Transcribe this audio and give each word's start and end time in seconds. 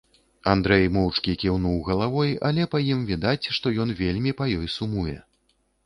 Андрэй 0.53 0.85
моўчкі 0.95 1.35
кіўнуў 1.43 1.77
галавой, 1.91 2.33
але 2.51 2.67
па 2.73 2.77
ім 2.91 3.07
відаць, 3.13 3.45
што 3.61 3.77
ён 3.87 3.97
вельмі 4.05 4.31
па 4.41 4.53
ёй 4.59 4.67
сумуе. 4.79 5.17